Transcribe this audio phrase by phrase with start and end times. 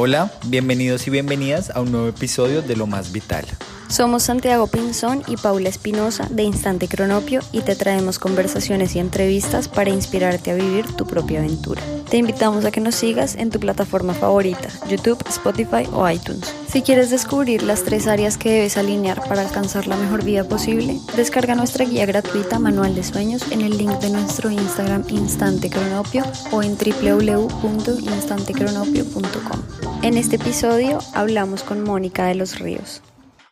[0.00, 3.44] Hola, bienvenidos y bienvenidas a un nuevo episodio de Lo Más Vital.
[3.88, 9.66] Somos Santiago Pinzón y Paula Espinosa de Instante Cronopio y te traemos conversaciones y entrevistas
[9.66, 11.80] para inspirarte a vivir tu propia aventura.
[12.10, 16.54] Te invitamos a que nos sigas en tu plataforma favorita, YouTube, Spotify o iTunes.
[16.70, 21.00] Si quieres descubrir las tres áreas que debes alinear para alcanzar la mejor vida posible,
[21.16, 26.24] descarga nuestra guía gratuita Manual de Sueños en el link de nuestro Instagram Instante Cronopio
[26.52, 29.62] o en www.instantecronopio.com.
[30.02, 33.00] En este episodio hablamos con Mónica de los Ríos.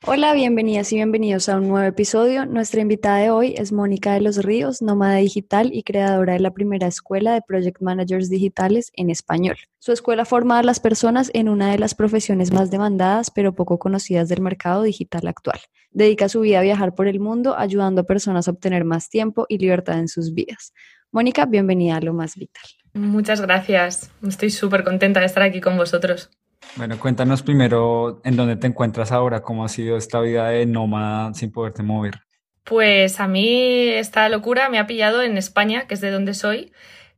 [0.05, 2.45] Hola, bienvenidas y bienvenidos a un nuevo episodio.
[2.45, 6.52] Nuestra invitada de hoy es Mónica de los Ríos, nómada digital y creadora de la
[6.52, 9.56] primera escuela de Project Managers Digitales en español.
[9.78, 13.78] Su escuela forma a las personas en una de las profesiones más demandadas pero poco
[13.78, 15.60] conocidas del mercado digital actual.
[15.90, 19.46] Dedica su vida a viajar por el mundo ayudando a personas a obtener más tiempo
[19.48, 20.74] y libertad en sus vidas.
[21.10, 22.65] Mónica, bienvenida a Lo Más Vital.
[22.92, 24.10] Muchas gracias.
[24.26, 26.30] Estoy súper contenta de estar aquí con vosotros.
[26.77, 31.32] Bueno, cuéntanos primero en dónde te encuentras ahora, cómo ha sido esta vida de nómada
[31.35, 32.21] sin poderte mover.
[32.65, 36.73] Pues a mí esta locura me ha pillado en España, que es de donde soy,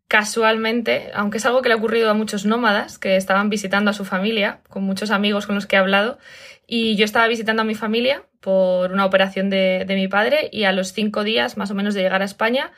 [0.07, 3.95] casualmente, aunque es algo que le ha ocurrido a muchos nómadas que estaban visitando a
[3.95, 6.19] su familia, con muchos amigos con los que he hablado,
[6.67, 10.65] y yo estaba visitando a mi familia por una operación de, de mi padre y
[10.65, 12.73] a los cinco días más o menos de llegar a España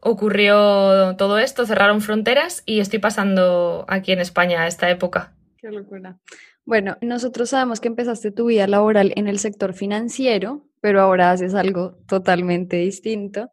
[0.00, 5.35] ocurrió todo esto, cerraron fronteras y estoy pasando aquí en España esta época.
[5.58, 6.18] Qué locura.
[6.64, 11.54] Bueno, nosotros sabemos que empezaste tu vida laboral en el sector financiero, pero ahora haces
[11.54, 13.50] algo totalmente distinto.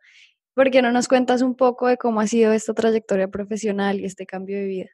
[0.53, 4.05] ¿Por qué no nos cuentas un poco de cómo ha sido esta trayectoria profesional y
[4.05, 4.89] este cambio de vida?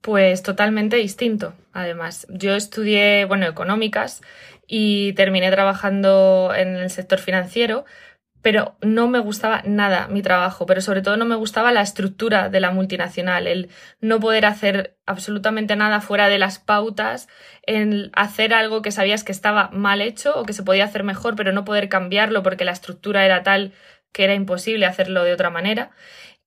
[0.00, 2.26] Pues totalmente distinto, además.
[2.30, 4.22] Yo estudié, bueno, económicas
[4.66, 7.84] y terminé trabajando en el sector financiero,
[8.42, 12.48] pero no me gustaba nada mi trabajo, pero sobre todo no me gustaba la estructura
[12.48, 13.68] de la multinacional, el
[14.00, 17.28] no poder hacer absolutamente nada fuera de las pautas,
[17.64, 21.36] el hacer algo que sabías que estaba mal hecho o que se podía hacer mejor,
[21.36, 23.72] pero no poder cambiarlo porque la estructura era tal
[24.12, 25.90] que era imposible hacerlo de otra manera.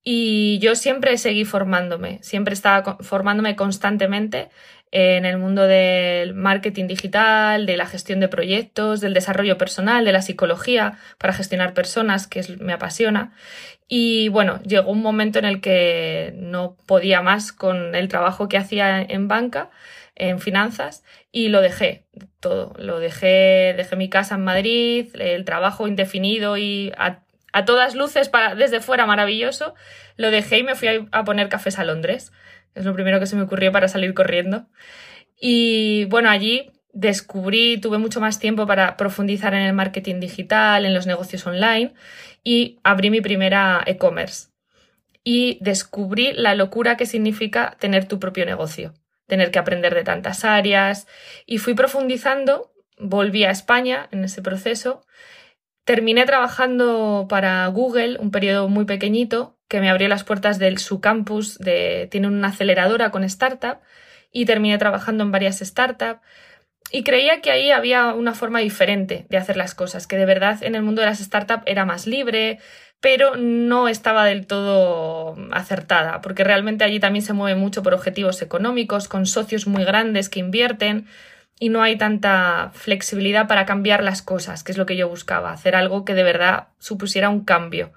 [0.03, 4.49] Y yo siempre seguí formándome, siempre estaba formándome constantemente
[4.95, 10.11] en el mundo del marketing digital, de la gestión de proyectos, del desarrollo personal, de
[10.11, 13.33] la psicología para gestionar personas, que me apasiona.
[13.87, 18.57] Y bueno, llegó un momento en el que no podía más con el trabajo que
[18.57, 19.71] hacía en banca,
[20.13, 22.03] en finanzas, y lo dejé
[22.39, 22.75] todo.
[22.77, 27.23] Lo dejé, dejé mi casa en Madrid, el trabajo indefinido y a,
[27.65, 29.73] todas luces para, desde fuera maravilloso,
[30.17, 32.31] lo dejé y me fui a poner cafés a Londres.
[32.75, 34.67] Es lo primero que se me ocurrió para salir corriendo.
[35.39, 40.93] Y bueno, allí descubrí, tuve mucho más tiempo para profundizar en el marketing digital, en
[40.93, 41.93] los negocios online
[42.43, 44.49] y abrí mi primera e-commerce.
[45.23, 48.93] Y descubrí la locura que significa tener tu propio negocio,
[49.25, 51.07] tener que aprender de tantas áreas.
[51.45, 55.05] Y fui profundizando, volví a España en ese proceso.
[55.85, 61.01] Terminé trabajando para Google un periodo muy pequeñito que me abrió las puertas de su
[61.01, 63.79] campus, de, tiene una aceleradora con startup
[64.31, 66.21] y terminé trabajando en varias startups.
[66.91, 70.61] Y creía que ahí había una forma diferente de hacer las cosas, que de verdad
[70.61, 72.59] en el mundo de las startups era más libre,
[72.99, 78.43] pero no estaba del todo acertada, porque realmente allí también se mueve mucho por objetivos
[78.43, 81.07] económicos, con socios muy grandes que invierten
[81.57, 85.51] y no hay tanta flexibilidad para cambiar las cosas, que es lo que yo buscaba,
[85.51, 87.91] hacer algo que de verdad supusiera un cambio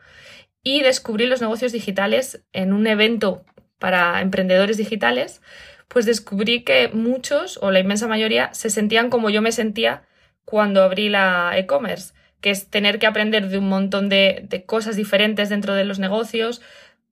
[0.66, 3.44] y descubrí los negocios digitales en un evento
[3.78, 5.40] para emprendedores digitales,
[5.86, 10.02] pues descubrí que muchos o la inmensa mayoría se sentían como yo me sentía
[10.44, 15.50] cuando abrí la e-commerce, que es tener que aprender de un montón de, cosas diferentes
[15.50, 16.60] dentro de los negocios.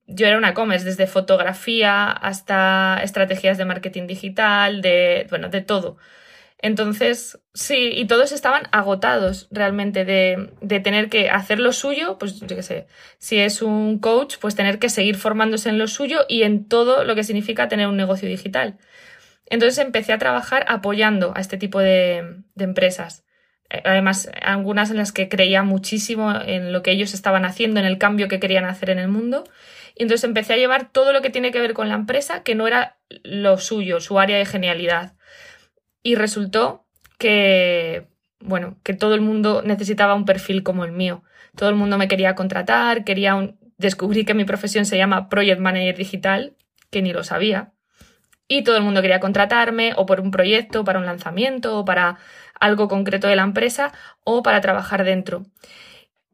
[0.05, 5.95] Yo era una e-commerce, desde fotografía hasta estrategias de marketing digital, de, bueno, de todo.
[6.65, 12.39] Entonces, sí, y todos estaban agotados realmente de, de, tener que hacer lo suyo, pues
[12.39, 12.87] yo qué sé,
[13.19, 17.03] si es un coach, pues tener que seguir formándose en lo suyo y en todo
[17.03, 18.79] lo que significa tener un negocio digital.
[19.45, 23.25] Entonces empecé a trabajar apoyando a este tipo de, de empresas.
[23.69, 27.85] Eh, además, algunas en las que creía muchísimo en lo que ellos estaban haciendo, en
[27.85, 29.43] el cambio que querían hacer en el mundo.
[29.95, 32.55] Y entonces empecé a llevar todo lo que tiene que ver con la empresa, que
[32.55, 35.14] no era lo suyo, su área de genialidad
[36.05, 36.85] y resultó
[37.17, 38.05] que,
[38.39, 41.23] bueno, que todo el mundo necesitaba un perfil como el mío.
[41.55, 43.57] Todo el mundo me quería contratar, quería un...
[43.79, 46.53] descubrí que mi profesión se llama Project Manager Digital,
[46.91, 47.71] que ni lo sabía.
[48.47, 52.19] Y todo el mundo quería contratarme o por un proyecto, para un lanzamiento, o para
[52.59, 53.91] algo concreto de la empresa,
[54.23, 55.47] o para trabajar dentro.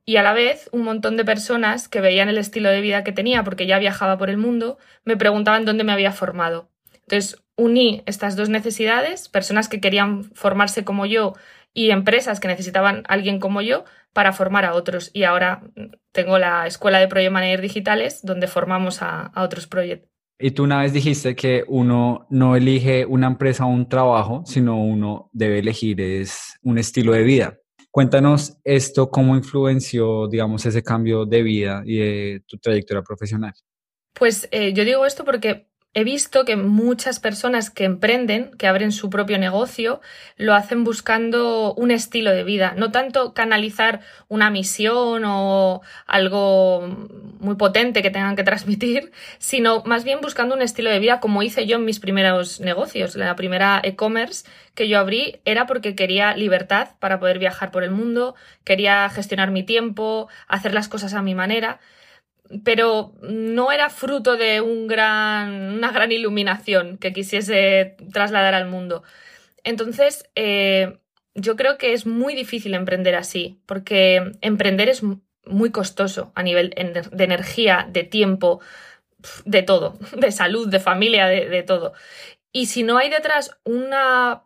[0.04, 3.14] Y a la vez, un montón de personas que veían el estilo de vida que
[3.14, 6.68] tenía, porque ya viajaba por el mundo, me preguntaban dónde me había formado.
[7.04, 11.34] Entonces, uní estas dos necesidades, personas que querían formarse como yo
[11.74, 15.12] y empresas que necesitaban a alguien como yo para formar a otros.
[15.14, 15.64] Y ahora
[16.12, 20.10] tengo la escuela de Project Manager Digitales donde formamos a, a otros proyectos.
[20.40, 24.82] Y tú una vez dijiste que uno no elige una empresa o un trabajo, sino
[24.82, 27.58] uno debe elegir es un estilo de vida.
[27.92, 33.54] Cuéntanos esto, cómo influenció, digamos, ese cambio de vida y de tu trayectoria profesional.
[34.14, 38.94] Pues eh, yo digo esto porque he visto que muchas personas que emprenden, que abren
[38.94, 40.00] su propio negocio,
[40.38, 44.00] lo hacen buscando un estilo de vida, no tanto canalizar
[44.30, 46.88] una misión o algo
[47.40, 51.44] muy potente que tengan que transmitir, sino más bien buscando un estilo de vida como
[51.44, 53.16] hice yo en mis primeros negocios.
[53.18, 57.92] La primera e-commerce que yo abrí era porque quería libertad para poder viajar por el
[57.92, 61.80] mundo, quería gestionar mi tiempo, hacer las cosas a mi manera
[62.64, 69.04] pero no era fruto de un gran, una gran iluminación que quisiese trasladar al mundo.
[69.64, 70.98] Entonces, eh,
[71.36, 75.02] yo creo que es muy difícil emprender así, porque emprender es
[75.46, 76.72] muy costoso a nivel
[77.12, 78.62] de energía, de tiempo,
[79.46, 81.94] de todo, de salud, de familia, de, todo.
[82.52, 84.44] Y si no hay detrás una,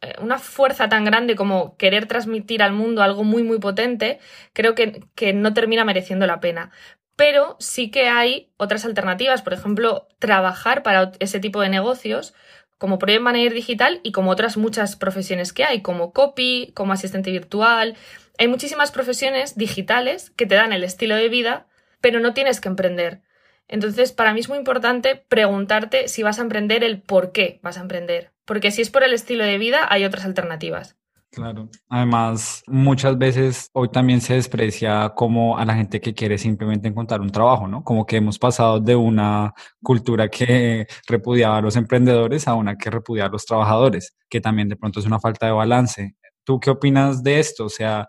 [0.00, 4.18] eh, una fuerza tan grande como querer transmitir al mundo algo muy, muy potente,
[4.52, 6.72] creo que, que no termina mereciendo la pena
[7.16, 12.34] pero sí que hay otras alternativas, por ejemplo, trabajar para ese tipo de negocios
[12.78, 17.30] como Project Manager Digital y como otras muchas profesiones que hay, como copy, como asistente
[17.30, 17.96] virtual.
[18.38, 21.66] Hay muchísimas profesiones digitales que te dan el estilo de vida,
[22.00, 23.20] pero no tienes que emprender.
[23.68, 27.78] Entonces, para mí es muy importante preguntarte si vas a emprender el por qué vas
[27.78, 28.32] a emprender.
[28.44, 30.96] Porque si es por el estilo de vida, hay otras alternativas.
[31.34, 31.70] Claro.
[31.88, 37.22] Además, muchas veces hoy también se desprecia como a la gente que quiere simplemente encontrar
[37.22, 37.82] un trabajo, ¿no?
[37.84, 42.90] Como que hemos pasado de una cultura que repudiaba a los emprendedores a una que
[42.90, 46.16] repudiaba a los trabajadores, que también de pronto es una falta de balance.
[46.44, 47.64] ¿Tú qué opinas de esto?
[47.64, 48.08] O sea,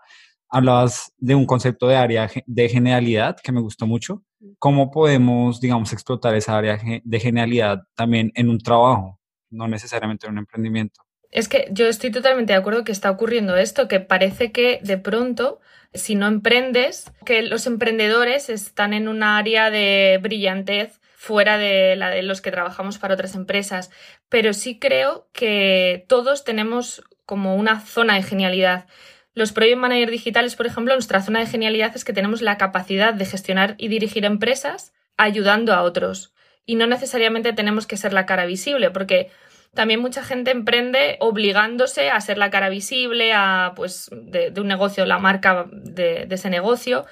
[0.49, 4.21] hablabas de un concepto de área de genialidad que me gustó mucho.
[4.59, 9.17] ¿Cómo podemos, digamos, explotar esa área de genialidad también en un trabajo,
[9.49, 11.02] no necesariamente en un emprendimiento?
[11.33, 14.99] Es que yo estoy totalmente de acuerdo que está ocurriendo esto, que parece que de
[14.99, 15.59] pronto,
[15.91, 22.11] si no emprendes, que los emprendedores están en un área de brillantez fuera de la
[22.11, 23.89] de los que trabajamos para otras empresas.
[24.29, 28.85] Pero sí creo que todos tenemos como una zona de genialidad.
[29.33, 33.11] Los Project Manager digitales, por ejemplo, nuestra zona de genialidad es que tenemos la capacidad
[33.11, 36.35] de gestionar y dirigir empresas ayudando a otros.
[36.63, 39.31] Y no necesariamente tenemos que ser la cara visible, porque
[39.73, 45.05] también mucha gente emprende obligándose a ser la cara visible, a pues de, un negocio,
[45.05, 47.05] la marca de, de ese negocio.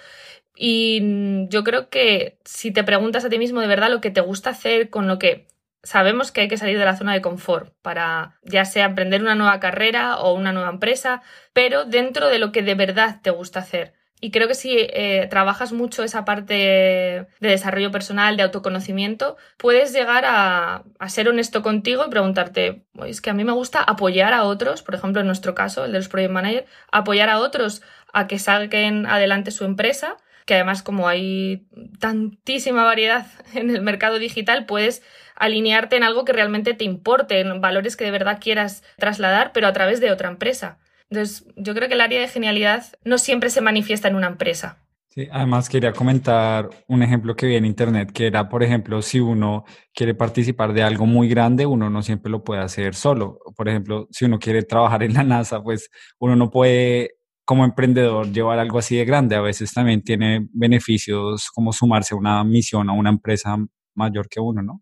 [0.55, 4.21] Y yo creo que si te preguntas a ti mismo de verdad lo que te
[4.21, 5.47] gusta hacer, con lo que
[5.83, 9.35] sabemos que hay que salir de la zona de confort para ya sea emprender una
[9.35, 11.21] nueva carrera o una nueva empresa,
[11.53, 13.93] pero dentro de lo que de verdad te gusta hacer.
[14.23, 19.93] Y creo que si eh, trabajas mucho esa parte de desarrollo personal, de autoconocimiento, puedes
[19.93, 24.43] llegar a, ser honesto contigo y preguntarte, es que a mí me gusta apoyar a
[24.43, 27.81] otros, por ejemplo, en nuestro caso, el de los Project Manager, apoyar a otros
[28.13, 31.65] a que salgan adelante su empresa, que además como hay
[31.99, 33.25] tantísima variedad
[33.55, 35.01] en el mercado digital, puedes
[35.35, 39.65] alinearte en algo que realmente te importe, en valores que de verdad quieras trasladar, pero
[39.65, 40.77] a través de otra empresa.
[41.11, 44.77] Entonces, yo creo que el área de genialidad no siempre se manifiesta en una empresa.
[45.09, 49.19] Sí, además quería comentar un ejemplo que vi en internet, que era, por ejemplo, si
[49.19, 53.39] uno quiere participar de algo muy grande, uno no siempre lo puede hacer solo.
[53.57, 58.31] Por ejemplo, si uno quiere trabajar en la NASA, pues uno no puede como emprendedor
[58.31, 59.35] llevar algo así de grande.
[59.35, 63.57] A veces también tiene beneficios como sumarse a una misión a una empresa
[63.95, 64.81] mayor que uno, ¿no?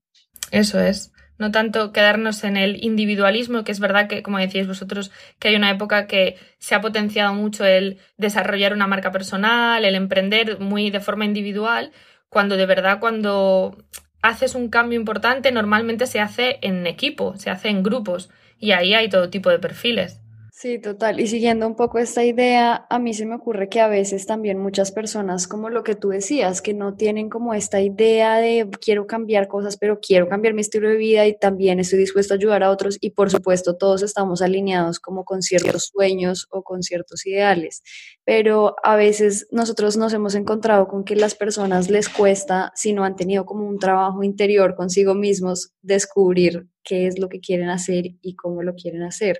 [0.51, 5.11] Eso es no tanto quedarnos en el individualismo, que es verdad que, como decíais vosotros,
[5.39, 9.95] que hay una época que se ha potenciado mucho el desarrollar una marca personal, el
[9.95, 11.91] emprender muy de forma individual,
[12.29, 13.77] cuando de verdad cuando
[14.21, 18.29] haces un cambio importante normalmente se hace en equipo, se hace en grupos
[18.59, 20.19] y ahí hay todo tipo de perfiles.
[20.61, 21.21] Sí, total.
[21.21, 24.59] Y siguiendo un poco esta idea, a mí se me ocurre que a veces también
[24.59, 29.07] muchas personas, como lo que tú decías, que no tienen como esta idea de quiero
[29.07, 32.63] cambiar cosas, pero quiero cambiar mi estilo de vida y también estoy dispuesto a ayudar
[32.63, 37.25] a otros y por supuesto todos estamos alineados como con ciertos sueños o con ciertos
[37.25, 37.81] ideales.
[38.25, 43.05] Pero a veces nosotros nos hemos encontrado con que las personas les cuesta, si no
[43.05, 48.07] han tenido como un trabajo interior consigo mismos, descubrir qué es lo que quieren hacer
[48.21, 49.39] y cómo lo quieren hacer.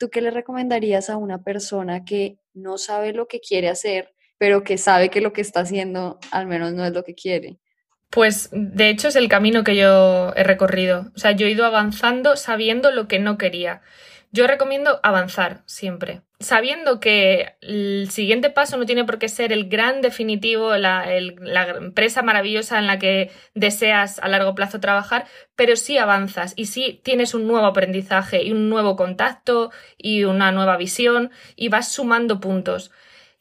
[0.00, 4.64] ¿Tú qué le recomendarías a una persona que no sabe lo que quiere hacer, pero
[4.64, 7.58] que sabe que lo que está haciendo al menos no es lo que quiere?
[8.08, 11.12] Pues de hecho es el camino que yo he recorrido.
[11.14, 13.82] O sea, yo he ido avanzando sabiendo lo que no quería.
[14.32, 19.68] Yo recomiendo avanzar siempre, sabiendo que el siguiente paso no tiene por qué ser el
[19.68, 21.04] gran definitivo, la,
[21.76, 27.00] empresa maravillosa en la que deseas a largo plazo trabajar, pero sí avanzas y sí
[27.02, 32.38] tienes un nuevo aprendizaje y un nuevo contacto y una nueva visión y vas sumando
[32.38, 32.92] puntos.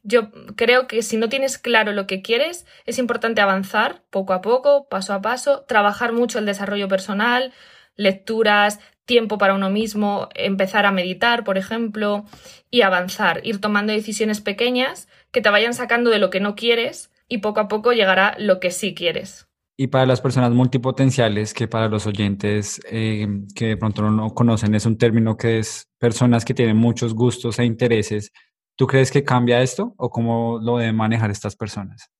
[0.01, 4.41] Yo creo que si no tienes claro lo que quieres, es importante avanzar poco a
[4.41, 7.53] poco, paso a paso, trabajar mucho el desarrollo personal,
[7.95, 8.79] lecturas,
[9.09, 12.25] tiempo para uno mismo, empezar a meditar, por ejemplo,
[12.69, 17.11] y avanzar, ir tomando decisiones pequeñas que te vayan sacando de lo que no quieres
[17.27, 19.47] y poco a poco llegará lo que sí quieres.
[19.75, 24.75] Y para las personas multipotenciales, que para los oyentes eh, que de pronto no conocen,
[24.75, 28.31] es un término que es personas que tienen muchos gustos e intereses,
[28.75, 32.11] ¿tú crees que cambia esto o cómo lo deben manejar estas personas?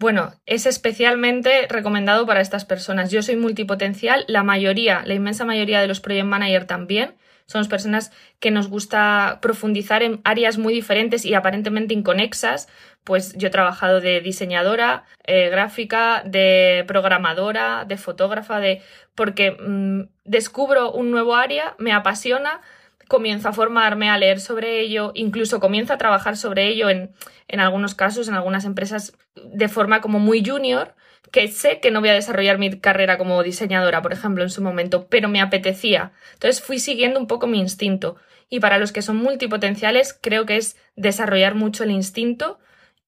[0.00, 3.10] Bueno, es especialmente recomendado para estas personas.
[3.10, 7.16] Yo soy multipotencial, la mayoría, la inmensa mayoría de los project manager también.
[7.44, 12.66] Somos personas que nos gusta profundizar en áreas muy diferentes y aparentemente inconexas.
[13.04, 18.80] Pues yo he trabajado de diseñadora eh, gráfica, de programadora, de fotógrafa, de
[19.14, 22.62] porque mm, descubro un nuevo área, me apasiona,
[23.10, 27.10] comienzo a formarme, a leer sobre ello, incluso comienzo a trabajar sobre ello en,
[27.48, 30.94] en algunos casos, en algunas empresas, de forma como muy junior,
[31.32, 34.62] que sé que no voy a desarrollar mi carrera como diseñadora, por ejemplo, en su
[34.62, 36.12] momento, pero me apetecía.
[36.34, 38.14] Entonces fui siguiendo un poco mi instinto.
[38.48, 42.60] Y para los que son multipotenciales, creo que es desarrollar mucho el instinto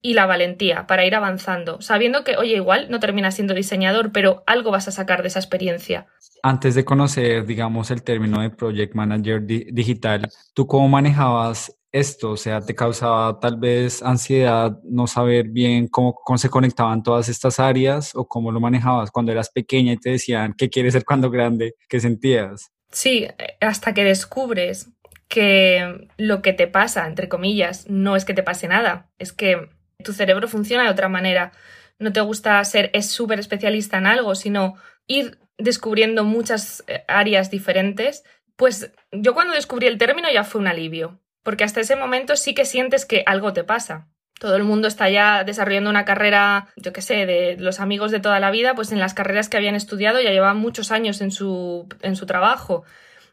[0.03, 4.43] y la valentía para ir avanzando, sabiendo que, oye, igual no terminas siendo diseñador, pero
[4.47, 6.09] algo vas a sacar de esa experiencia.
[6.43, 12.33] Antes de conocer, digamos, el término de Project Manager digital, ¿tú cómo manejabas esto?
[12.33, 17.29] O sea, ¿te causaba tal vez ansiedad no saber bien cómo, cómo se conectaban todas
[17.29, 21.05] estas áreas o cómo lo manejabas cuando eras pequeña y te decían qué quieres ser
[21.05, 21.77] cuando grande?
[21.89, 22.73] ¿Qué sentías?
[22.91, 23.29] Sí,
[23.61, 24.91] hasta que descubres
[25.29, 29.71] que lo que te pasa, entre comillas, no es que te pase nada, es que
[30.03, 31.53] tu cerebro funciona de otra manera.
[31.99, 34.75] No te gusta ser súper especialista en algo, sino
[35.07, 38.25] ir descubriendo muchas eh, áreas diferentes.
[38.57, 42.55] Pues yo cuando descubrí el término ya fue un alivio, porque hasta ese momento sí
[42.55, 44.09] que sientes que algo te pasa.
[44.39, 48.19] Todo el mundo está ya desarrollando una carrera, yo qué sé, de los amigos de
[48.19, 51.31] toda la vida, pues en las carreras que habían estudiado ya llevaban muchos años en
[51.31, 52.85] su, en su trabajo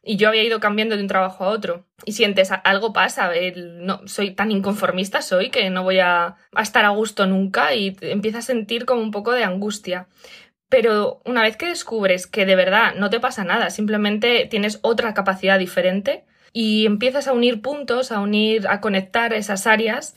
[0.03, 1.85] y yo había ido cambiando de un trabajo a otro.
[2.05, 6.85] Y sientes, algo pasa, no, soy tan inconformista soy que no voy a, a estar
[6.85, 10.07] a gusto nunca y empiezas a sentir como un poco de angustia.
[10.69, 15.13] Pero una vez que descubres que de verdad no te pasa nada, simplemente tienes otra
[15.13, 20.15] capacidad diferente y empiezas a unir puntos, a unir, a conectar esas áreas,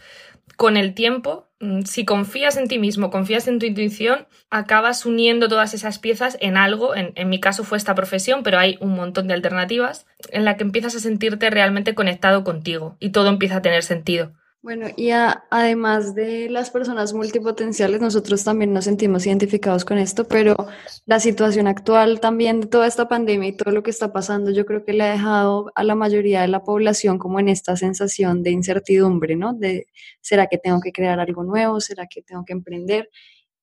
[0.57, 1.49] con el tiempo,
[1.85, 6.57] si confías en ti mismo, confías en tu intuición, acabas uniendo todas esas piezas en
[6.57, 10.57] algo, en, mi caso fue esta profesión, pero hay un montón de alternativas, en la
[10.57, 14.33] que empiezas a sentirte realmente conectado contigo y todo empieza a tener sentido.
[14.65, 20.55] Bueno, y además de las personas multipotenciales, nosotros también nos sentimos identificados con esto, pero
[21.05, 24.65] la situación actual también de toda esta pandemia y todo lo que está pasando, yo
[24.65, 28.45] creo que le ha dejado a la mayoría de la población como en esta sensación
[28.45, 29.53] de incertidumbre, ¿no?
[29.53, 29.87] De,
[30.21, 31.81] ¿será que tengo que crear algo nuevo?
[31.81, 33.11] ¿Será que tengo que emprender?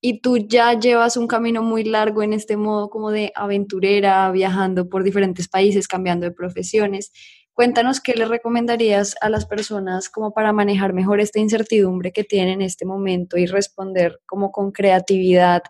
[0.01, 4.89] Y tú ya llevas un camino muy largo en este modo como de aventurera, viajando
[4.89, 7.11] por diferentes países, cambiando de profesiones.
[7.59, 12.53] Cuéntanos qué le recomendarías a las personas como para manejar mejor esta incertidumbre que tienen
[12.53, 15.63] en este momento y responder como con creatividad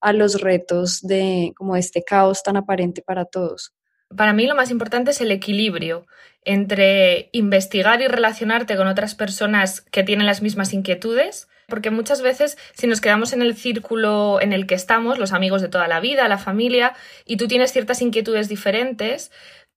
[0.00, 3.74] a los retos de como este caos tan aparente para todos.
[4.16, 6.06] Para mí lo más importante es el equilibrio
[6.44, 12.58] entre investigar y relacionarte con otras personas que tienen las mismas inquietudes, porque muchas veces
[12.74, 16.00] si nos quedamos en el círculo en el que estamos, los amigos de toda la
[16.00, 16.94] vida, la familia,
[17.24, 19.30] y tú tienes ciertas inquietudes diferentes,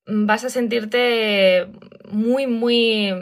[0.06, 1.68] vas a sentirte
[2.10, 3.14] muy, muy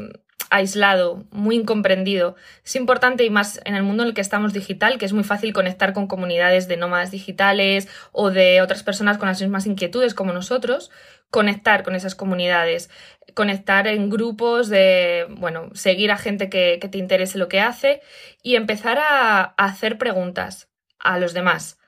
[0.53, 2.35] aislado, muy incomprendido.
[2.63, 5.23] Es importante y más en el mundo en el que estamos digital, que es muy
[5.23, 10.13] fácil conectar con comunidades de nómadas digitales o de otras personas con las mismas inquietudes
[10.13, 10.91] como nosotros,
[11.31, 12.91] conectar con esas comunidades,
[13.33, 18.01] conectar en grupos de, bueno, seguir a gente que, te interese lo que hace
[18.43, 21.79] y empezar a, a, hacer preguntas a los demás.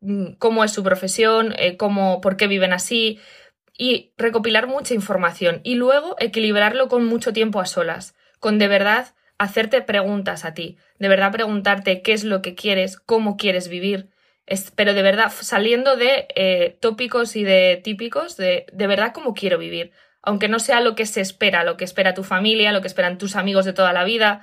[0.00, 1.54] Mm, ¿Cómo es su profesión?
[1.56, 3.20] Eh, ¿Cómo, ¿Por qué viven así?
[3.80, 9.14] Y recopilar mucha información y luego equilibrarlo con mucho tiempo a solas, con de verdad
[9.38, 14.10] hacerte preguntas a ti, de verdad preguntarte qué es lo que quieres, cómo quieres vivir,
[14.74, 19.56] pero de verdad saliendo de eh, tópicos y de típicos, de, de verdad cómo quiero
[19.56, 22.88] vivir, aunque no sea lo que se espera, lo que espera tu familia, lo que
[22.88, 24.42] esperan tus amigos de toda la vida,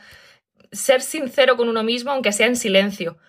[0.72, 3.20] ser sincero con uno mismo, aunque sea en silencio,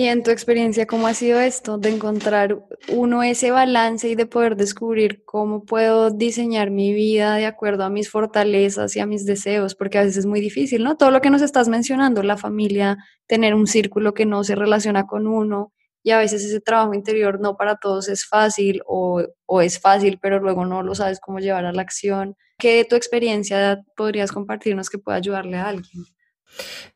[0.00, 2.56] Y en tu experiencia, ¿cómo ha sido esto de encontrar
[2.88, 7.90] uno ese balance y de poder descubrir cómo puedo diseñar mi vida de acuerdo a
[7.90, 9.74] mis fortalezas y a mis deseos?
[9.74, 10.96] Porque a veces es muy difícil, ¿no?
[10.96, 15.08] Todo lo que nos estás mencionando, la familia, tener un círculo que no se relaciona
[15.08, 15.72] con uno
[16.04, 20.20] y a veces ese trabajo interior no para todos es fácil o, o es fácil,
[20.22, 22.36] pero luego no lo sabes cómo llevar a la acción.
[22.56, 26.04] ¿Qué de tu experiencia podrías compartirnos que pueda ayudarle a alguien?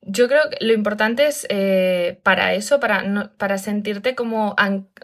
[0.02, 4.56] Yo creo que lo importante es eh, para eso, para, para sentirte como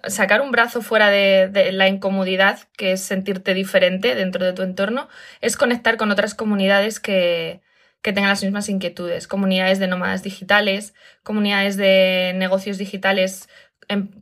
[0.09, 5.09] sacar un brazo fuera de, la incomodidad, que es sentirte diferente dentro de tu entorno,
[5.41, 7.61] es conectar con otras comunidades que,
[8.03, 13.51] tengan las mismas inquietudes, comunidades de nómadas digitales, comunidades de negocios digitales,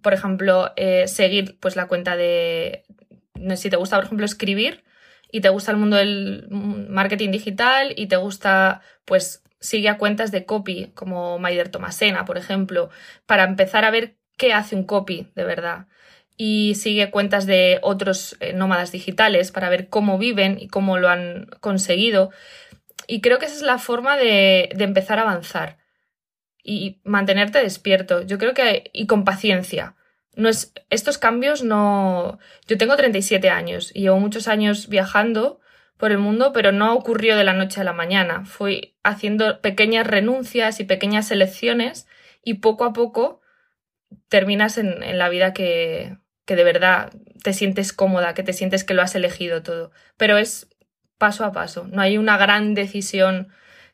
[0.03, 2.83] por ejemplo, eh, seguir pues la cuenta de,
[3.55, 4.83] si te gusta, por ejemplo, escribir
[5.37, 10.31] y te gusta el mundo del marketing digital y te gusta pues sigue a cuentas
[10.31, 12.89] de copy como Maider Tomasena, por ejemplo,
[13.27, 15.89] para empezar a ver qué hace un copy de verdad.
[16.39, 21.11] Y sigue cuentas de otros eh, nómadas digitales para ver cómo viven y cómo lo
[21.11, 22.31] han conseguido.
[23.07, 25.77] Y creo que esa es la forma de, de empezar a avanzar
[26.65, 28.23] y mantenerte despierto.
[28.23, 29.96] Yo creo que y con paciencia.
[30.37, 32.39] No es, estos cambios no.
[32.69, 35.61] Yo tengo 37 años y llevo muchos años viajando
[35.97, 38.45] por el mundo, pero no ocurrió de la noche a la mañana.
[38.45, 42.07] Fui haciendo pequeñas renuncias y pequeñas elecciones
[42.45, 43.41] y poco a poco
[44.29, 47.13] terminas en, la vida que, que de verdad
[47.43, 49.91] te sientes cómoda, que te sientes que lo has elegido todo.
[50.17, 50.69] Pero es
[51.19, 53.49] paso a paso, no hay una gran decisión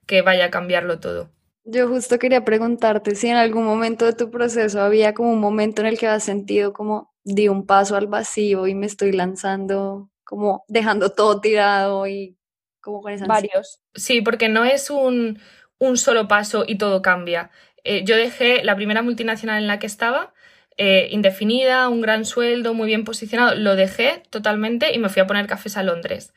[0.06, 1.30] que vaya a cambiarlo todo.
[1.64, 5.82] Yo justo quería preguntarte si en algún momento de tu proceso había como un momento
[5.82, 10.10] en el que has sentido como di un paso al vacío y me estoy lanzando
[10.24, 12.36] como dejando todo tirado y
[12.80, 13.28] como con esas...
[13.28, 13.80] Varios.
[13.94, 15.38] Sí, porque no es un,
[15.78, 17.50] un solo paso y todo cambia.
[17.84, 20.32] Eh, yo dejé la primera multinacional en la que estaba,
[20.76, 25.26] eh, indefinida, un gran sueldo, muy bien posicionado, lo dejé totalmente y me fui a
[25.26, 26.32] poner cafés a Londres.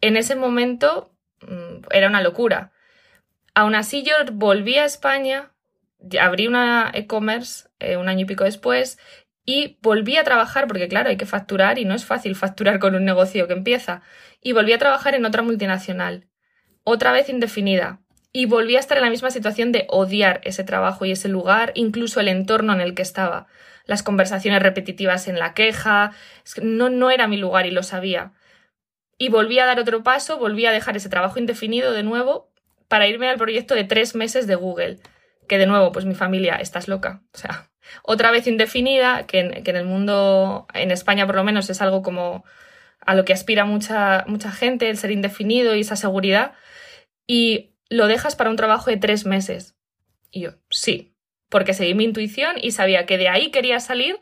[0.00, 2.72] En ese momento mm, era una locura.
[3.58, 5.50] Aún así yo volví a España,
[6.20, 9.00] abrí una e-commerce eh, un año y pico después
[9.44, 12.94] y volví a trabajar, porque claro, hay que facturar y no es fácil facturar con
[12.94, 14.02] un negocio que empieza.
[14.40, 16.28] Y volví a trabajar en otra multinacional,
[16.84, 18.00] otra vez indefinida.
[18.30, 21.72] Y volví a estar en la misma situación de odiar ese trabajo y ese lugar,
[21.74, 23.48] incluso el entorno en el que estaba.
[23.86, 26.12] Las conversaciones repetitivas en la queja,
[26.62, 28.34] no, no era mi lugar y lo sabía.
[29.18, 32.47] Y volví a dar otro paso, volví a dejar ese trabajo indefinido de nuevo
[32.88, 34.98] para irme al proyecto de tres meses de Google.
[35.46, 37.22] Que de nuevo, pues mi familia, estás loca.
[37.32, 37.70] O sea,
[38.02, 42.44] otra vez indefinida, que en, el mundo, en España por lo menos, es algo como
[43.00, 46.52] a lo que aspira mucha, mucha gente, el ser indefinido y esa seguridad,
[47.26, 49.76] y lo dejas para un trabajo de tres meses.
[50.30, 51.14] Y yo, sí,
[51.48, 54.20] porque seguí mi intuición y sabía que de ahí quería salir.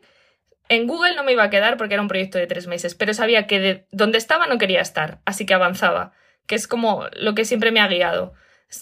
[0.68, 3.14] En Google no me iba a quedar porque era un proyecto de tres meses, pero
[3.14, 6.12] sabía que de donde estaba no quería estar, así que avanzaba,
[6.46, 8.34] que es como lo que siempre me ha guiado.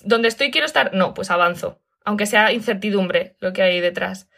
[0.05, 0.95] ¿Donde estoy quiero estar?
[0.95, 4.29] No, pues avanzo, aunque sea incertidumbre lo que hay detrás.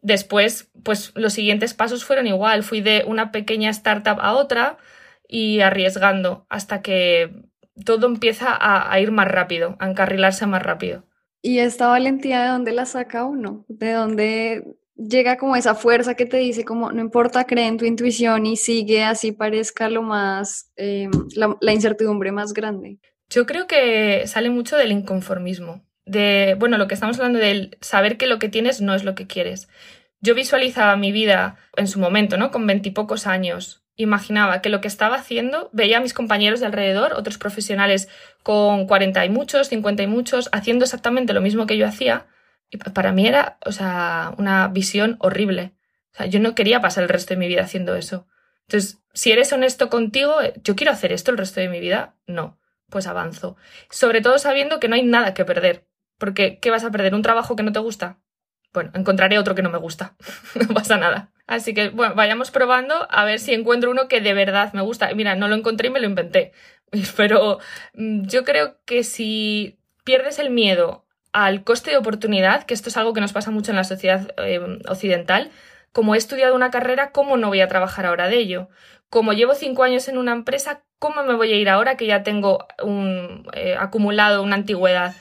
[0.00, 2.62] Después, pues los siguientes pasos fueron igual.
[2.62, 4.78] Fui de una pequeña startup a otra
[5.26, 7.50] y arriesgando hasta que
[7.84, 11.04] todo empieza a, ir más rápido, a encarrilarse más rápido.
[11.42, 13.64] ¿Y esta valentía de dónde la saca uno?
[13.68, 17.84] ¿De dónde llega como esa fuerza que te dice como no importa, cree en tu
[17.84, 21.10] intuición y sigue así parezca lo más, em,
[21.60, 22.98] la incertidumbre más grande?
[23.30, 28.16] Yo creo que sale mucho del inconformismo de, bueno, lo que estamos hablando del saber
[28.16, 29.68] que lo que tienes no es lo que quieres.
[30.20, 32.50] Yo visualizaba mi vida en su momento, ¿no?
[32.50, 33.84] Con veintipocos años.
[33.94, 38.08] Imaginaba que lo que estaba haciendo, veía a mis compañeros de alrededor, otros profesionales
[38.42, 42.26] con cuarenta y muchos, cincuenta y muchos, haciendo exactamente lo mismo que yo hacía.
[42.70, 45.72] Y para mí era, o sea, una visión horrible.
[46.14, 48.26] O sea, yo no quería pasar el resto de mi vida haciendo eso.
[48.66, 52.58] Entonces, si eres honesto contigo, yo quiero hacer esto el resto de mi vida, no,
[52.90, 53.56] pues avanzo.
[53.90, 55.86] Sobre todo sabiendo que no hay nada que perder.
[56.18, 57.14] Porque, ¿qué vas a perder?
[57.14, 58.18] ¿Un trabajo que no te gusta?
[58.72, 60.16] Bueno, encontraré otro que no me gusta.
[60.68, 61.30] no pasa nada.
[61.46, 65.12] Así que, bueno, vayamos probando a ver si encuentro uno que de verdad me gusta.
[65.14, 66.52] Mira, no lo encontré y me lo inventé.
[67.16, 67.58] Pero
[67.94, 72.96] mm, yo creo que si pierdes el miedo al coste de oportunidad, que esto es
[72.96, 75.50] algo que nos pasa mucho en la sociedad eh, occidental,
[75.92, 78.68] como he estudiado una carrera, ¿cómo no voy a trabajar ahora de ello?
[79.10, 82.22] Como llevo cinco años en una empresa, ¿cómo me voy a ir ahora que ya
[82.22, 82.66] tengo
[83.52, 85.14] eh, acumulado una antigüedad?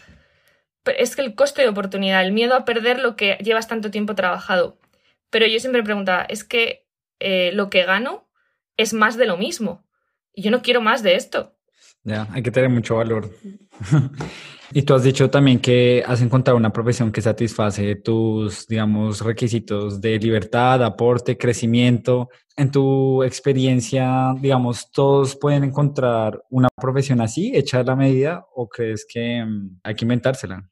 [0.97, 4.15] es que el coste de oportunidad, el miedo a perder lo que llevas tanto tiempo
[4.15, 4.77] trabajado.
[5.29, 6.87] Pero yo siempre me preguntaba, es que
[7.19, 8.29] eh, lo que gano
[8.77, 9.85] es más de lo mismo.
[10.33, 11.56] Y yo no quiero más de esto.
[12.03, 13.29] Ya, hay que tener mucho valor.
[14.71, 19.99] y tú has dicho también que has encontrado una profesión que satisface tus, digamos, requisitos
[19.99, 22.29] de libertad, aporte, crecimiento.
[22.55, 28.67] En tu experiencia, digamos, ¿todos pueden encontrar una profesión así, hecha a la medida, o
[28.69, 30.67] crees que mm, hay que inventársela?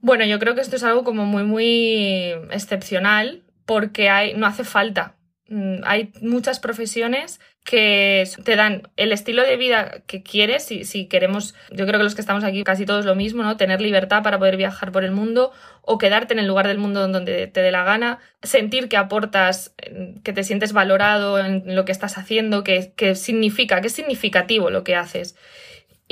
[0.00, 4.64] Bueno, yo creo que esto es algo como muy, muy excepcional porque hay, no hace
[4.64, 5.16] falta.
[5.50, 11.06] Mm, hay muchas profesiones que te dan el estilo de vida que quieres, si, si
[11.06, 13.56] queremos, yo creo que los que estamos aquí casi todos lo mismo, ¿no?
[13.56, 15.50] Tener libertad para poder viajar por el mundo
[15.82, 19.74] o quedarte en el lugar del mundo donde te dé la gana, sentir que aportas,
[20.22, 24.70] que te sientes valorado en lo que estás haciendo, que, que significa, que es significativo
[24.70, 25.34] lo que haces.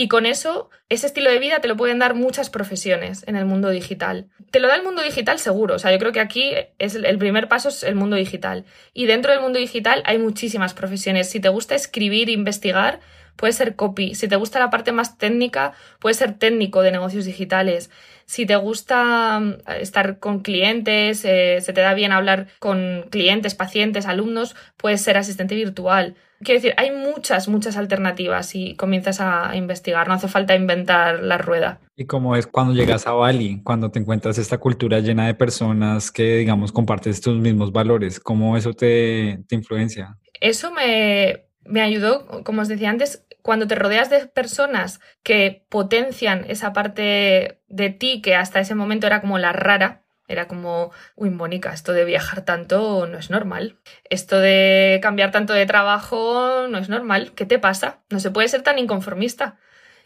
[0.01, 3.47] Y con eso, ese estilo de vida te lo pueden dar muchas profesiones en el
[3.47, 4.29] mundo digital.
[4.53, 5.75] Te lo da el mundo digital seguro.
[5.75, 8.65] O sea, yo creo que aquí es el primer paso es el mundo digital.
[8.95, 11.29] Y dentro del mundo digital hay muchísimas profesiones.
[11.29, 13.01] Si te gusta escribir, investigar,
[13.35, 14.15] puede ser copy.
[14.15, 17.91] Si te gusta la parte más técnica, puede ser técnico de negocios digitales.
[18.25, 23.57] Si te gusta mm, estar con clientes, eh, se te da bien hablar con clientes,
[23.57, 26.15] pacientes, alumnos, puedes ser asistente virtual.
[26.41, 31.39] Quiero decir, hay muchas, muchas alternativas si comienzas a investigar, no hace falta inventar la
[31.39, 31.81] rueda.
[31.97, 36.13] ¿Y cómo es cuando llegas a Bali, cuando te encuentras esta cultura llena de personas
[36.13, 38.21] que, digamos, compartes tus mismos valores?
[38.21, 40.17] ¿Cómo eso te, te influencia?
[40.41, 46.45] Eso me, me ayudó, como os decía antes, cuando te rodeas de personas que potencian
[46.49, 51.31] esa parte de ti que hasta ese momento era como la rara, era como, uy,
[51.31, 53.79] Mónica, esto de viajar tanto no es normal.
[54.05, 57.33] Esto de cambiar tanto de trabajo no es normal.
[57.35, 58.03] ¿Qué te pasa?
[58.11, 59.59] No se puede ser tan inconformista.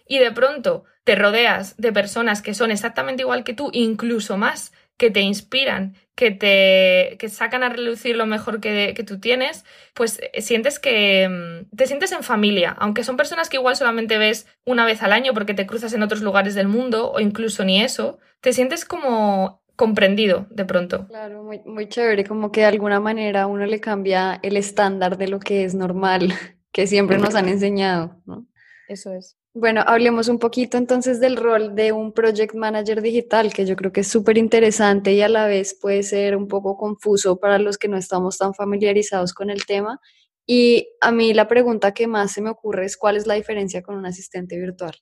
[0.07, 4.73] Y de pronto te rodeas de personas que son exactamente igual que tú, incluso más,
[4.97, 9.65] que te inspiran, que te que sacan a relucir lo mejor que, que, tú tienes,
[9.95, 14.19] pues eh, sientes que mm, te sientes en familia, aunque son personas que igual solamente
[14.19, 17.65] ves una vez al año porque te cruzas en otros lugares del mundo o incluso
[17.65, 21.07] ni eso, te sientes como comprendido de pronto.
[21.09, 25.29] Claro, muy, muy chévere, como que de alguna manera uno le cambia el estándar de
[25.29, 26.33] lo que es normal,
[26.73, 28.47] que siempre nos han enseñado, ¿no?
[28.89, 29.37] Eso es.
[29.55, 33.93] Bueno, hablemos un poquito entonces del rol de un project manager digital, que yo creo
[33.93, 37.77] que es súper interesante y a la vez puede ser un poco confuso para los
[37.77, 40.01] que no estamos tan familiarizados con el tema.
[40.47, 43.83] Y a mí la pregunta que más se me ocurre es cuál es la diferencia
[43.83, 44.95] con un asistente virtual.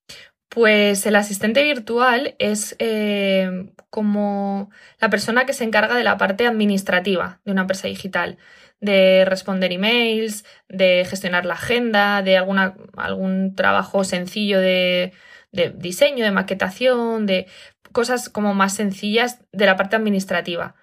[0.51, 6.45] Pues el asistente virtual es eh, como la persona que se encarga de la parte
[6.45, 8.37] administrativa de una empresa digital,
[8.81, 15.13] de responder emails, de gestionar la agenda, de alguna, algún trabajo sencillo de,
[15.53, 17.47] de diseño, de maquetación, de
[17.93, 20.75] cosas como más sencillas de la parte administrativa.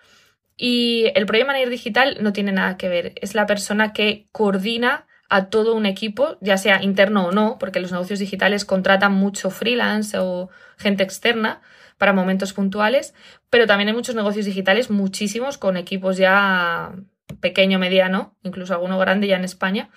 [0.55, 5.06] Y el Project Manager Digital no tiene nada que ver, es la persona que coordina
[5.29, 9.49] a todo un equipo, ya sea interno o no, porque los negocios digitales contratan mucho
[9.49, 11.61] freelance o gente externa
[11.97, 13.13] para momentos puntuales,
[13.49, 16.93] pero también hay muchos negocios digitales, muchísimos, con equipos ya
[17.41, 19.89] pequeño, mediano, incluso alguno grande ya en España.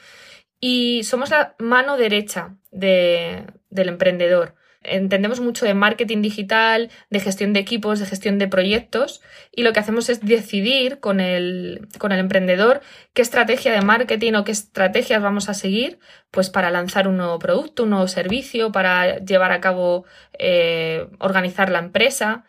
[0.61, 7.53] Y somos la mano derecha de, del emprendedor entendemos mucho de marketing digital, de gestión
[7.53, 9.21] de equipos, de gestión de proyectos
[9.53, 12.81] y lo que hacemos es decidir con el, con el emprendedor
[13.12, 15.99] qué estrategia de marketing o qué estrategias vamos a seguir
[16.31, 20.05] pues para lanzar un nuevo producto, un nuevo servicio, para llevar a cabo,
[20.38, 22.45] eh, organizar la empresa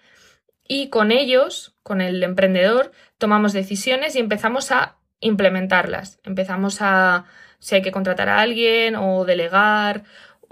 [0.68, 6.20] y con ellos, con el emprendedor, tomamos decisiones y empezamos a implementarlas.
[6.24, 7.26] Empezamos a
[7.60, 10.04] si hay que contratar a alguien o delegar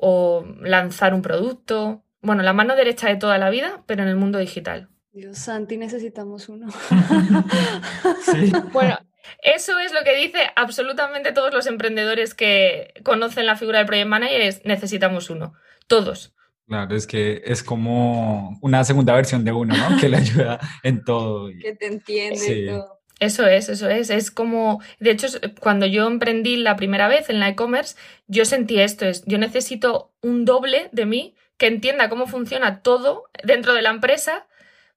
[0.02, 2.04] o lanzar un producto.
[2.22, 4.90] Bueno, la mano derecha de toda la vida, pero en el mundo digital.
[5.12, 6.68] Dios, Santi, necesitamos uno.
[8.24, 8.52] sí.
[8.72, 8.98] Bueno,
[9.42, 14.08] eso es lo que dice absolutamente todos los emprendedores que conocen la figura del project
[14.08, 15.54] manager, es necesitamos uno.
[15.88, 16.34] Todos.
[16.68, 19.98] Claro, es que es como una segunda versión de uno, ¿no?
[20.00, 21.50] Que le ayuda en todo.
[21.62, 22.99] Que te entiende todo.
[23.20, 24.10] Eso es, eso es.
[24.10, 25.28] Es como, de hecho,
[25.60, 30.14] cuando yo emprendí la primera vez en la e-commerce, yo sentí esto, es, yo necesito
[30.22, 34.48] un doble de mí que entienda cómo funciona todo dentro de la empresa,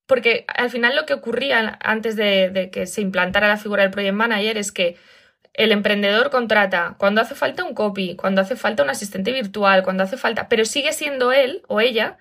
[0.06, 3.90] porque al final lo que ocurría antes de, de que se implantara la figura del
[3.90, 4.96] project manager es que
[5.54, 10.04] el emprendedor contrata cuando hace falta un copy, cuando hace falta un asistente virtual, cuando
[10.04, 12.18] hace falta, pero sigue siendo él o ella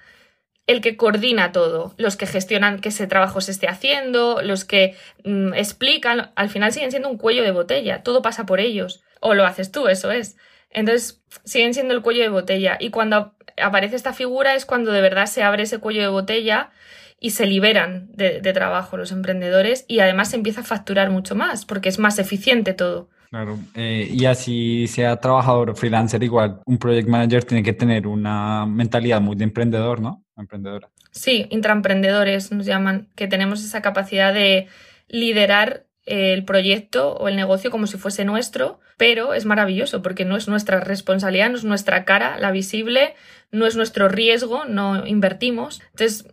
[0.72, 4.96] el que coordina todo, los que gestionan que ese trabajo se esté haciendo, los que
[5.24, 9.04] mm, explican, al final siguen siendo un cuello de botella, todo pasa por ellos.
[9.20, 10.36] O lo haces tú, eso es.
[10.72, 12.78] Entonces, siguen siendo el cuello de botella.
[12.80, 16.72] Y cuando aparece esta figura es cuando de verdad se abre ese cuello de botella
[17.20, 21.66] y se liberan de, trabajo los emprendedores y además se empieza a facturar mucho más
[21.66, 23.10] porque es más eficiente todo.
[23.30, 28.06] Claro, eh, y así sea trabajador o freelancer, igual un project manager tiene que tener
[28.06, 30.26] una mentalidad muy de emprendedor, ¿no?
[30.42, 30.90] Emprendedora.
[31.12, 34.68] Sí, intraemprendedores nos llaman, que tenemos esa capacidad de
[35.08, 40.36] liderar el proyecto o el negocio como si fuese nuestro, pero es maravilloso porque no
[40.36, 43.14] es nuestra responsabilidad, no es nuestra cara, la visible,
[43.52, 45.82] no es nuestro riesgo, no invertimos.
[45.92, 46.26] Entonces,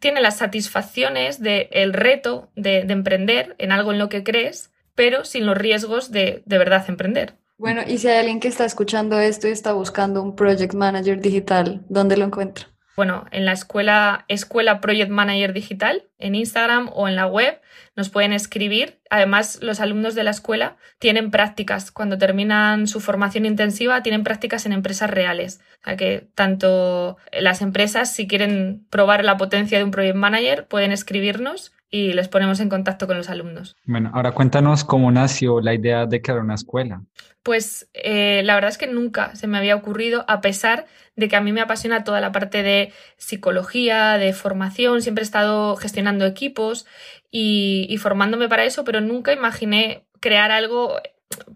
[0.00, 5.24] tiene las satisfacciones del reto de, de emprender en algo en lo que crees pero
[5.24, 7.38] sin los riesgos de de verdad emprender.
[7.58, 11.20] Bueno, y si hay alguien que está escuchando esto y está buscando un project manager
[11.20, 12.71] digital, ¿dónde lo encuentra?
[12.94, 17.60] Bueno, en la escuela Escuela Project Manager Digital, en Instagram o en la web,
[17.96, 19.00] nos pueden escribir.
[19.08, 21.90] Además, los alumnos de la escuela tienen prácticas.
[21.90, 25.60] Cuando terminan su formación intensiva, tienen prácticas en empresas reales.
[25.80, 30.66] O sea que tanto las empresas, si quieren probar la potencia de un Project Manager,
[30.66, 33.76] pueden escribirnos y les ponemos en contacto con los alumnos.
[33.84, 37.02] Bueno, ahora cuéntanos cómo nació la idea de crear una escuela.
[37.42, 41.36] Pues eh, la verdad es que nunca se me había ocurrido, a pesar de que
[41.36, 46.24] a mí me apasiona toda la parte de psicología, de formación, siempre he estado gestionando
[46.24, 46.86] equipos
[47.30, 50.96] y, y formándome para eso, pero nunca imaginé crear algo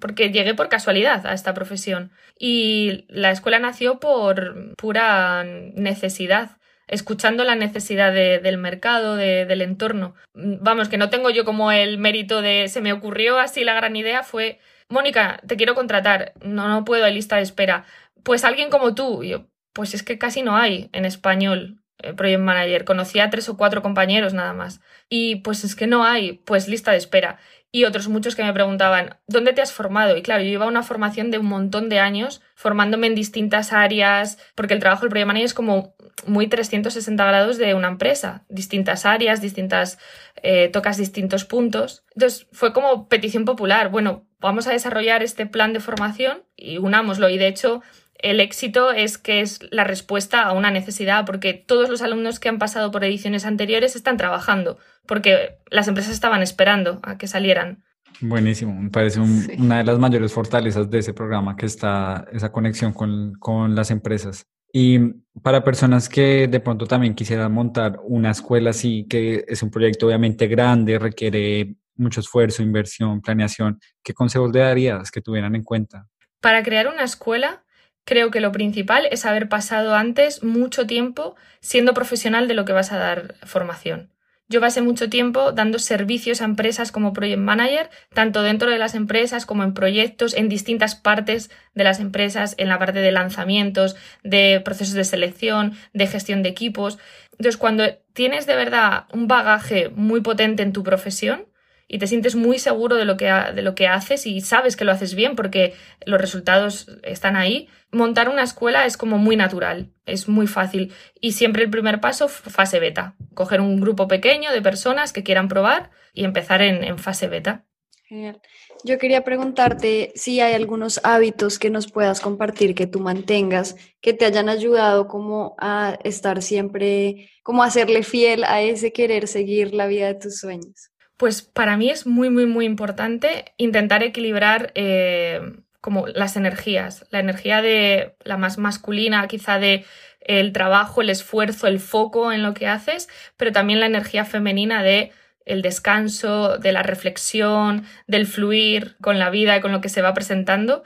[0.01, 6.56] porque llegué por casualidad a esta profesión y la escuela nació por pura necesidad
[6.87, 10.15] escuchando la necesidad del mercado, del entorno.
[10.35, 13.97] Vamos, que no tengo yo como el mérito de se me ocurrió así la gran
[13.97, 17.85] idea, fue, Mónica, te quiero contratar, no, no puedo, hay lista de espera.
[18.23, 22.41] Pues alguien como tú, yo, pues es que casi no hay en español eh, Project
[22.41, 24.81] Manager, conocía a tres o cuatro compañeros nada más.
[25.09, 27.39] Y pues es que no hay, pues lista de espera
[27.73, 30.17] y otros muchos que me preguntaban, ¿dónde te has formado?
[30.17, 33.73] Y claro, yo iba a una formación de un montón de años formándome en distintas
[33.73, 35.95] áreas, porque el trabajo del Project Manager es como
[36.27, 39.99] muy 360 grados de una empresa, distintas áreas, distintas,
[40.43, 42.05] eh, tocas distintos puntos.
[42.15, 47.29] Entonces fue como petición popular, bueno, vamos a desarrollar este plan de formación y unámoslo.
[47.29, 47.83] Y de hecho,
[48.19, 52.49] el éxito es que es la respuesta a una necesidad, porque todos los alumnos que
[52.49, 57.85] han pasado por ediciones anteriores están trabajando, porque las empresas estaban esperando a que salieran.
[58.21, 62.93] Buenísimo, me parece una de las mayores fortalezas de ese programa, que está esa conexión
[62.93, 64.47] con, con las empresas.
[64.73, 64.99] Y
[65.43, 70.07] para personas que de pronto también quisieran montar una escuela así, que es un proyecto
[70.07, 76.07] obviamente grande, requiere mucho esfuerzo, inversión, planeación, ¿qué consejos le darías que tuvieran en cuenta?
[76.41, 77.65] Para crear una escuela,
[78.05, 82.73] creo que lo principal es haber pasado antes mucho tiempo siendo profesional de lo que
[82.73, 84.13] vas a dar formación.
[84.49, 88.95] Yo pasé mucho tiempo dando servicios a empresas como Project Manager, tanto dentro de las
[88.95, 93.97] empresas como en proyectos, en distintas partes de las empresas, en la parte de lanzamientos,
[94.23, 96.99] de procesos de selección, de gestión de equipos.
[97.33, 101.47] Entonces, cuando tienes de verdad un bagaje muy potente en tu profesión,
[101.89, 104.85] y te sientes muy seguro de lo, que, de lo que haces y sabes que
[104.85, 109.93] lo haces bien porque los resultados están ahí, montar una escuela es como muy natural,
[110.05, 110.93] es muy fácil.
[111.21, 113.15] Y siempre el primer paso, fase beta.
[113.35, 117.65] Coger un grupo pequeño de personas que quieran probar y empezar en, fase beta.
[118.05, 118.41] Genial.
[118.85, 124.13] Yo quería preguntarte si hay algunos hábitos que nos puedas compartir, que tú mantengas, que
[124.13, 129.75] te hayan ayudado como a estar siempre, como a serle fiel a ese querer seguir
[129.75, 130.91] la vida de tus sueños.
[131.17, 135.41] Pues para mí es muy, muy, muy importante intentar equilibrar eh,
[135.81, 139.85] como las energías, la energía de la más masculina, quizá de
[140.21, 144.83] el trabajo, el esfuerzo, el foco en lo que haces, pero también la energía femenina
[144.83, 145.13] de
[145.47, 150.03] el descanso, de la reflexión, del fluir con la vida y con lo que se
[150.03, 150.83] va presentando.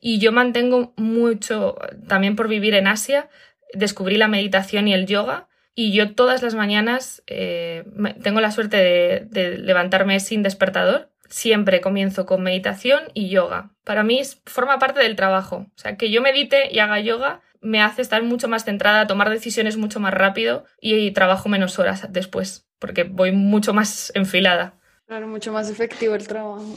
[0.00, 3.30] Y yo mantengo mucho, también por vivir en Asia,
[3.72, 7.84] descubrí la meditación y el yoga y yo todas las mañanas eh,
[8.22, 11.10] tengo la suerte de, levantarme sin despertador.
[11.28, 13.70] Siempre comienzo con meditación y yoga.
[13.84, 15.66] Para mí forma parte del trabajo.
[15.74, 19.30] O sea, que yo medite y haga yoga me hace estar mucho más centrada, tomar
[19.30, 24.74] decisiones mucho más rápido y, trabajo menos horas después, porque voy mucho más enfilada.
[25.06, 26.76] Claro, mucho más efectivo el trabajo.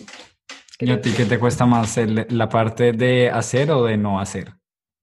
[0.80, 1.98] ¿Y a ti qué te cuesta más,
[2.30, 4.54] la parte de hacer o de no hacer?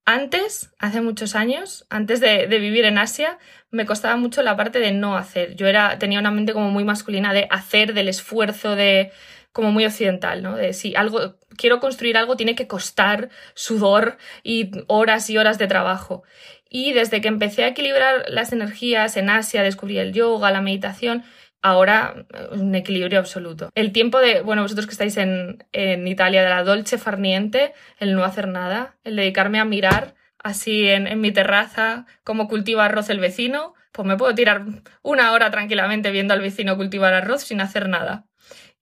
[0.04, 3.38] Antes, hace muchos años, antes de, vivir en Asia,
[3.70, 5.54] me costaba mucho la parte de no hacer.
[5.54, 9.12] Yo era, tenía una mente como muy masculina de hacer, del esfuerzo, de
[9.52, 10.56] como muy occidental, ¿no?
[10.56, 15.68] De si algo, quiero construir algo, tiene que costar sudor y horas y horas de
[15.68, 16.24] trabajo.
[16.68, 21.22] Y desde que empecé a equilibrar las energías en Asia, descubrí el yoga, la meditación,
[21.62, 23.70] ahora un equilibrio absoluto.
[23.74, 28.14] El tiempo de, bueno, vosotros que estáis en, en Italia, de la dolce farniente, el
[28.14, 33.08] no hacer nada, el dedicarme a mirar así en, en mi terraza cómo cultiva arroz
[33.10, 34.64] el vecino, pues me puedo tirar
[35.02, 38.26] una hora tranquilamente viendo al vecino cultivar arroz sin hacer nada.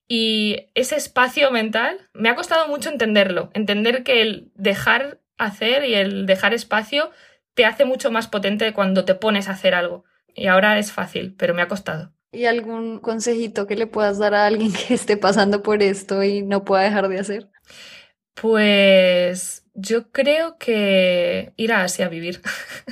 [0.07, 5.93] Y ese espacio mental me ha costado mucho entenderlo, entender que el dejar hacer y
[5.95, 7.11] el dejar espacio
[7.53, 10.03] te hace mucho más potente cuando te pones a hacer algo.
[10.33, 12.13] Y ahora es fácil, pero me ha costado.
[12.33, 16.41] ¿Y algún consejito que le puedas dar a alguien que esté pasando por esto y
[16.43, 17.49] no pueda dejar de hacer?
[18.35, 22.41] Pues yo creo que ir a Asia a vivir.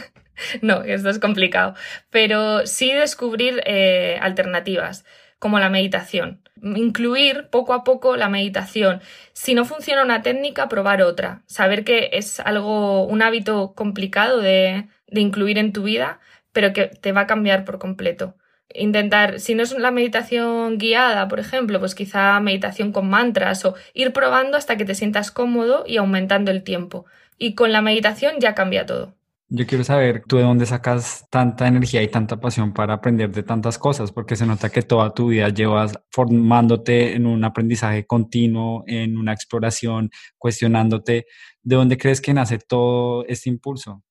[0.61, 1.75] no, esto es complicado,
[2.09, 5.05] pero sí descubrir eh, alternativas
[5.39, 6.43] como la meditación.
[6.61, 9.01] Incluir poco a poco la meditación.
[9.33, 11.43] Si no funciona una técnica, probar otra.
[11.47, 16.19] Saber que es algo, un hábito complicado de, de incluir en tu vida,
[16.51, 18.35] pero que te va a cambiar por completo
[18.73, 23.75] intentar, si no es la meditación guiada, por ejemplo, pues quizá meditación con mantras o
[23.93, 27.05] ir probando hasta que te sientas cómodo y aumentando el tiempo.
[27.37, 29.15] Y con la meditación ya cambia todo.
[29.51, 33.41] Yo quiero saber tú de dónde sacas tanta energía y tanta pasión para aprender de
[33.41, 38.83] tantas cosas, porque se nota que toda tu vida llevas formándote en un aprendizaje continuo,
[38.85, 41.25] en una exploración, cuestionándote.
[41.63, 44.03] ¿De dónde crees que nace todo este impulso?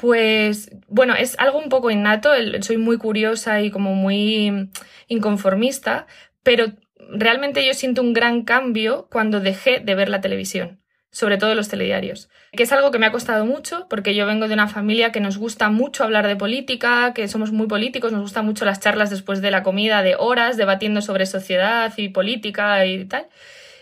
[0.00, 2.30] Pues bueno, es algo un poco innato,
[2.62, 4.70] soy muy curiosa y como muy
[5.08, 6.06] inconformista,
[6.42, 6.72] pero
[7.10, 11.68] realmente yo siento un gran cambio cuando dejé de ver la televisión, sobre todo los
[11.68, 15.12] telediarios, que es algo que me ha costado mucho porque yo vengo de una familia
[15.12, 18.80] que nos gusta mucho hablar de política, que somos muy políticos, nos gustan mucho las
[18.80, 23.28] charlas después de la comida de horas debatiendo sobre sociedad y política y tal.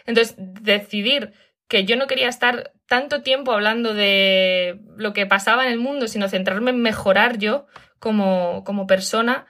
[0.04, 1.32] Entonces, decidir
[1.68, 6.08] que yo no quería estar tanto tiempo hablando de lo que pasaba en el mundo,
[6.08, 7.66] sino centrarme en mejorar yo
[7.98, 9.46] como, como persona.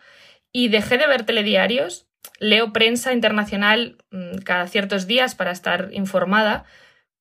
[0.53, 2.09] Y dejé de ver telediarios,
[2.41, 6.65] leo prensa internacional mm, cada ciertos días para estar informada,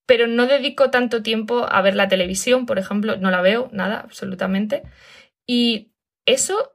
[0.08, 4.00] pero no dedico tanto tiempo a ver la televisión, por ejemplo, no la veo, nada,
[4.00, 4.84] absolutamente.
[5.46, 5.92] Y
[6.26, 6.74] eso,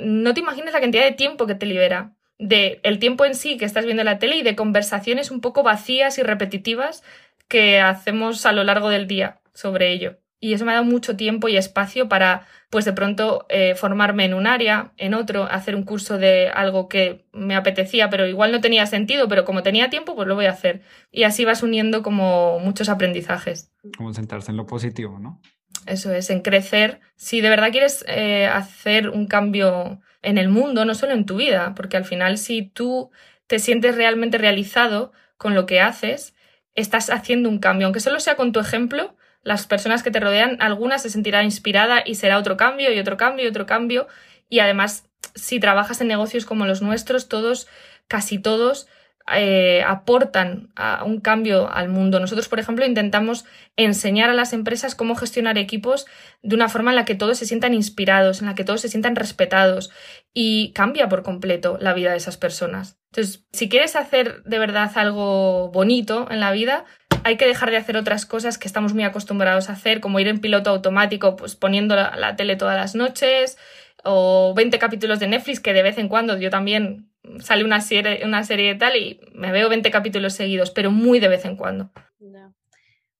[0.00, 3.56] no te imaginas la cantidad de tiempo que te libera de el tiempo en sí
[3.56, 7.02] que estás viendo la tele y de conversaciones un poco vacías y repetitivas
[7.48, 10.18] que hacemos a lo largo del día sobre ello.
[10.38, 14.26] Y eso me ha dado mucho tiempo y espacio para, pues de pronto, eh, formarme
[14.26, 18.52] en un área, en otro, hacer un curso de algo que me apetecía, pero igual
[18.52, 20.82] no tenía sentido, pero como tenía tiempo, pues lo voy a hacer.
[21.10, 23.72] Y así vas uniendo como muchos aprendizajes.
[23.96, 25.40] Como sentarse en lo positivo, ¿no?
[25.86, 27.00] Eso es, en crecer.
[27.16, 31.36] Si de verdad quieres eh, hacer un cambio en el mundo, no solo en tu
[31.36, 33.10] vida, porque al final si tú
[33.46, 36.35] te sientes realmente realizado con lo que haces,
[36.76, 40.56] estás haciendo un cambio, aunque solo sea con tu ejemplo, las personas que te rodean,
[40.60, 44.08] algunas se sentirán inspirada y será otro cambio y otro cambio y otro cambio.
[44.48, 47.68] Y además, si trabajas en negocios como los nuestros, todos,
[48.08, 48.88] casi todos,
[49.34, 52.20] eh, aportan a un cambio al mundo.
[52.20, 53.44] Nosotros, por ejemplo, intentamos
[53.76, 56.06] enseñar a las empresas cómo gestionar equipos
[56.42, 58.88] de una forma en la que todos se sientan inspirados, en la que todos se
[58.88, 59.90] sientan respetados
[60.32, 62.98] y cambia por completo la vida de esas personas.
[63.16, 66.84] Entonces, si quieres hacer de verdad algo bonito en la vida,
[67.24, 70.28] hay que dejar de hacer otras cosas que estamos muy acostumbrados a hacer, como ir
[70.28, 73.56] en piloto automático, pues poniendo la, tele todas las noches,
[74.04, 78.20] o 20 capítulos de Netflix que de vez en cuando yo también sale una serie,
[78.22, 81.56] una serie de tal y me veo 20 capítulos seguidos, pero muy de vez en
[81.56, 81.90] cuando.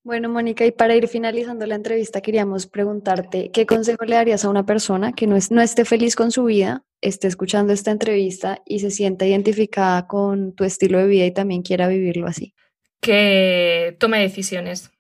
[0.07, 4.49] Bueno, Mónica, y para ir finalizando la entrevista, queríamos preguntarte, ¿qué consejo le darías a
[4.49, 8.62] una persona que no, es, no esté feliz con su vida, esté escuchando esta entrevista
[8.64, 12.55] y se sienta identificada con tu estilo de vida y también quiera vivirlo así?
[13.01, 14.92] Que tome decisiones.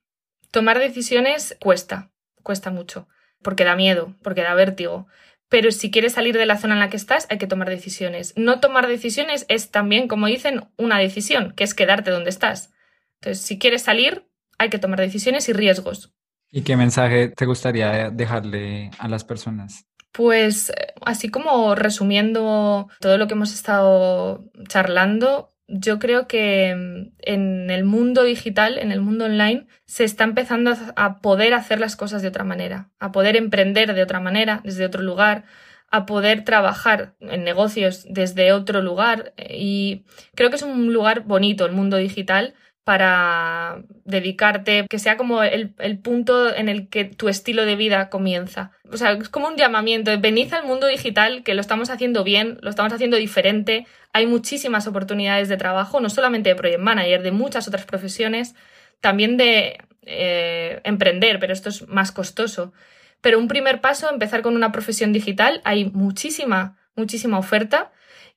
[0.50, 2.10] Tomar decisiones cuesta,
[2.42, 3.06] cuesta mucho,
[3.42, 5.06] porque da miedo, porque da vértigo
[5.48, 8.32] pero si quieres salir de la zona en la que estás, hay que tomar decisiones.
[8.36, 12.72] No tomar decisiones es también, como dicen, una decisión, que es quedarte donde estás.
[13.20, 14.26] Entonces, si quieres salir,
[14.58, 16.12] hay que tomar decisiones y riesgos.
[16.50, 19.86] ¿Y qué mensaje te gustaría dejarle a las personas?
[20.12, 20.72] Pues
[21.04, 27.84] así como resumiendo todo lo que hemos estado charlando, yo creo que mm, en el
[27.84, 32.28] mundo digital, en el mundo online, se está empezando a poder hacer las cosas de
[32.28, 35.44] otra manera, a poder emprender de otra manera, desde otro lugar,
[35.90, 39.34] a poder trabajar en negocios desde otro lugar.
[39.36, 42.54] Y creo que es un lugar bonito el mundo digital
[42.86, 48.70] para dedicarte, que sea como el, punto en el que tu estilo de vida comienza.
[48.88, 52.58] O sea, es como un llamamiento, venid al mundo digital, que lo estamos haciendo bien,
[52.62, 57.32] lo estamos haciendo diferente, hay muchísimas oportunidades de trabajo, no solamente de project manager, de
[57.32, 58.54] muchas otras profesiones,
[59.00, 62.72] también de eh, emprender, pero esto es más costoso.
[63.20, 67.90] Pero un primer paso, empezar con una profesión digital, hay muchísima, muchísima oferta